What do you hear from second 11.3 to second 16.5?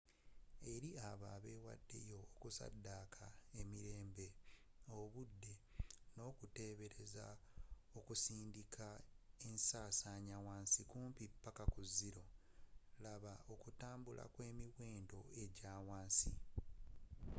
paka ku zeeero laba okutambula kwemiwendo ejaawansi